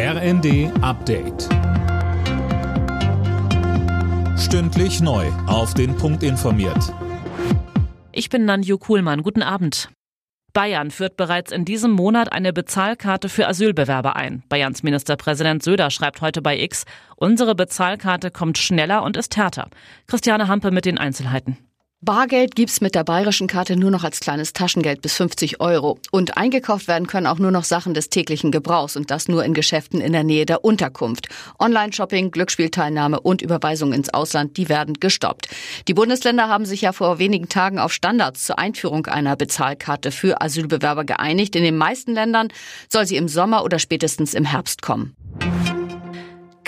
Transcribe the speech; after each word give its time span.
RND 0.00 0.70
Update. 0.80 1.48
Stündlich 4.38 5.00
neu. 5.00 5.26
Auf 5.48 5.74
den 5.74 5.96
Punkt 5.96 6.22
informiert. 6.22 6.94
Ich 8.12 8.28
bin 8.28 8.44
Nanju 8.44 8.78
Kuhlmann. 8.78 9.24
Guten 9.24 9.42
Abend. 9.42 9.88
Bayern 10.52 10.92
führt 10.92 11.16
bereits 11.16 11.50
in 11.50 11.64
diesem 11.64 11.90
Monat 11.90 12.30
eine 12.32 12.52
Bezahlkarte 12.52 13.28
für 13.28 13.48
Asylbewerber 13.48 14.14
ein. 14.14 14.44
Bayerns 14.48 14.84
Ministerpräsident 14.84 15.64
Söder 15.64 15.90
schreibt 15.90 16.20
heute 16.20 16.42
bei 16.42 16.60
X, 16.60 16.84
unsere 17.16 17.56
Bezahlkarte 17.56 18.30
kommt 18.30 18.56
schneller 18.56 19.02
und 19.02 19.16
ist 19.16 19.36
härter. 19.36 19.68
Christiane 20.06 20.46
Hampe 20.46 20.70
mit 20.70 20.84
den 20.84 20.98
Einzelheiten. 20.98 21.58
Bargeld 22.00 22.54
gibt's 22.54 22.80
mit 22.80 22.94
der 22.94 23.02
bayerischen 23.02 23.48
Karte 23.48 23.74
nur 23.74 23.90
noch 23.90 24.04
als 24.04 24.20
kleines 24.20 24.52
Taschengeld 24.52 25.02
bis 25.02 25.14
50 25.14 25.60
Euro. 25.60 25.98
Und 26.12 26.36
eingekauft 26.36 26.86
werden 26.86 27.08
können 27.08 27.26
auch 27.26 27.40
nur 27.40 27.50
noch 27.50 27.64
Sachen 27.64 27.92
des 27.92 28.08
täglichen 28.08 28.52
Gebrauchs 28.52 28.94
und 28.94 29.10
das 29.10 29.26
nur 29.26 29.44
in 29.44 29.52
Geschäften 29.52 30.00
in 30.00 30.12
der 30.12 30.22
Nähe 30.22 30.46
der 30.46 30.64
Unterkunft. 30.64 31.28
Online-Shopping, 31.58 32.30
Glücksspielteilnahme 32.30 33.18
und 33.18 33.42
Überweisung 33.42 33.92
ins 33.92 34.14
Ausland, 34.14 34.56
die 34.56 34.68
werden 34.68 34.94
gestoppt. 35.00 35.48
Die 35.88 35.94
Bundesländer 35.94 36.46
haben 36.46 36.66
sich 36.66 36.82
ja 36.82 36.92
vor 36.92 37.18
wenigen 37.18 37.48
Tagen 37.48 37.80
auf 37.80 37.92
Standards 37.92 38.44
zur 38.44 38.60
Einführung 38.60 39.06
einer 39.06 39.34
Bezahlkarte 39.34 40.12
für 40.12 40.40
Asylbewerber 40.40 41.02
geeinigt. 41.02 41.56
In 41.56 41.64
den 41.64 41.76
meisten 41.76 42.14
Ländern 42.14 42.52
soll 42.88 43.06
sie 43.06 43.16
im 43.16 43.26
Sommer 43.26 43.64
oder 43.64 43.80
spätestens 43.80 44.34
im 44.34 44.44
Herbst 44.44 44.82
kommen. 44.82 45.16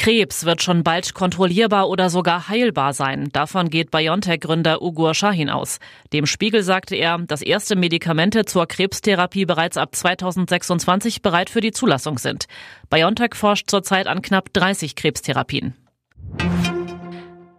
Krebs 0.00 0.46
wird 0.46 0.62
schon 0.62 0.82
bald 0.82 1.12
kontrollierbar 1.12 1.86
oder 1.86 2.08
sogar 2.08 2.48
heilbar 2.48 2.94
sein. 2.94 3.28
Davon 3.34 3.68
geht 3.68 3.90
BioNTech-Gründer 3.90 4.80
Ugur 4.80 5.12
Shahin 5.12 5.50
aus. 5.50 5.78
Dem 6.14 6.24
Spiegel 6.24 6.62
sagte 6.62 6.96
er, 6.96 7.18
dass 7.18 7.42
erste 7.42 7.76
Medikamente 7.76 8.46
zur 8.46 8.66
Krebstherapie 8.66 9.44
bereits 9.44 9.76
ab 9.76 9.94
2026 9.94 11.20
bereit 11.20 11.50
für 11.50 11.60
die 11.60 11.72
Zulassung 11.72 12.16
sind. 12.16 12.46
BioNTech 12.88 13.34
forscht 13.34 13.68
zurzeit 13.68 14.06
an 14.06 14.22
knapp 14.22 14.50
30 14.54 14.96
Krebstherapien. 14.96 15.74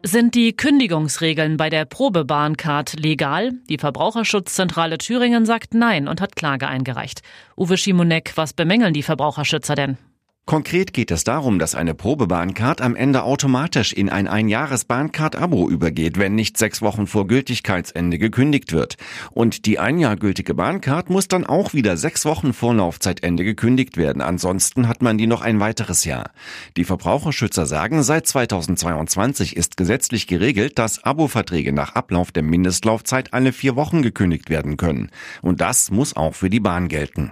Sind 0.01 0.33
die 0.33 0.57
Kündigungsregeln 0.57 1.57
bei 1.57 1.69
der 1.69 1.85
Probebahncard 1.85 2.99
legal? 2.99 3.51
Die 3.69 3.77
Verbraucherschutzzentrale 3.77 4.97
Thüringen 4.97 5.45
sagt 5.45 5.75
Nein 5.75 6.07
und 6.07 6.21
hat 6.21 6.35
Klage 6.35 6.67
eingereicht. 6.67 7.21
Uwe 7.55 7.77
Schimonek, 7.77 8.31
was 8.33 8.53
bemängeln 8.53 8.95
die 8.95 9.03
Verbraucherschützer 9.03 9.75
denn? 9.75 9.99
Konkret 10.47 10.91
geht 10.91 11.11
es 11.11 11.23
darum, 11.23 11.59
dass 11.59 11.75
eine 11.75 11.93
Probebahncard 11.93 12.81
am 12.81 12.95
Ende 12.95 13.23
automatisch 13.23 13.93
in 13.93 14.09
ein 14.09 14.27
Einjahres-Bahncard-Abo 14.27 15.69
übergeht, 15.69 16.17
wenn 16.17 16.33
nicht 16.33 16.57
sechs 16.57 16.81
Wochen 16.81 17.05
vor 17.05 17.27
Gültigkeitsende 17.27 18.17
gekündigt 18.17 18.73
wird. 18.73 18.97
Und 19.29 19.65
die 19.65 19.77
ein 19.77 19.99
Jahr 19.99 20.17
gültige 20.17 20.55
Bahncard 20.55 21.11
muss 21.11 21.27
dann 21.27 21.45
auch 21.45 21.73
wieder 21.73 21.95
sechs 21.95 22.25
Wochen 22.25 22.53
vor 22.53 22.73
Laufzeitende 22.73 23.43
gekündigt 23.43 23.97
werden. 23.97 24.21
Ansonsten 24.21 24.87
hat 24.87 25.03
man 25.03 25.19
die 25.19 25.27
noch 25.27 25.41
ein 25.41 25.59
weiteres 25.59 26.05
Jahr. 26.05 26.31
Die 26.75 26.85
Verbraucherschützer 26.85 27.67
sagen, 27.67 28.01
seit 28.01 28.25
2022 28.25 29.55
ist 29.55 29.77
gesetzlich 29.77 30.25
geregelt, 30.25 30.79
dass 30.79 31.03
Abo-Verträge 31.03 31.71
nach 31.71 31.93
Ablauf 31.93 32.31
der 32.31 32.43
Mindestlaufzeit 32.43 33.31
alle 33.33 33.53
vier 33.53 33.75
Wochen 33.75 34.01
gekündigt 34.01 34.49
werden 34.49 34.75
können. 34.75 35.11
Und 35.43 35.61
das 35.61 35.91
muss 35.91 36.15
auch 36.15 36.33
für 36.33 36.49
die 36.49 36.59
Bahn 36.59 36.87
gelten. 36.87 37.31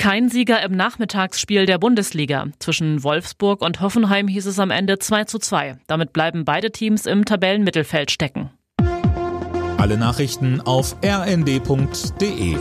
Kein 0.00 0.30
Sieger 0.30 0.62
im 0.62 0.72
Nachmittagsspiel 0.72 1.66
der 1.66 1.76
Bundesliga. 1.76 2.46
Zwischen 2.58 3.04
Wolfsburg 3.04 3.60
und 3.60 3.82
Hoffenheim 3.82 4.28
hieß 4.28 4.46
es 4.46 4.58
am 4.58 4.70
Ende 4.70 4.98
2 4.98 5.24
zu 5.24 5.38
2. 5.38 5.76
Damit 5.88 6.14
bleiben 6.14 6.46
beide 6.46 6.70
Teams 6.70 7.04
im 7.04 7.26
Tabellenmittelfeld 7.26 8.10
stecken. 8.10 8.48
Alle 9.76 9.98
Nachrichten 9.98 10.62
auf 10.62 10.96
rnd.de 11.04 12.56